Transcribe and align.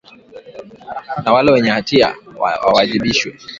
na 1.23 1.31
wale 1.33 1.51
wenye 1.51 1.69
hatia 1.69 2.15
wawajibishwe 2.37 3.31